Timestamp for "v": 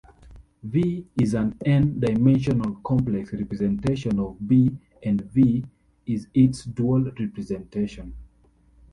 0.63-1.05, 5.31-5.63